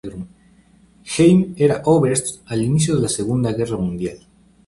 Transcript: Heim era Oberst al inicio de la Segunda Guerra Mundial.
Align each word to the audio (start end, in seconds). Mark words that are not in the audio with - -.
Heim 1.15 1.43
era 1.59 1.83
Oberst 1.85 2.41
al 2.47 2.63
inicio 2.63 2.95
de 2.95 3.03
la 3.03 3.07
Segunda 3.07 3.51
Guerra 3.53 3.77
Mundial. 3.77 4.17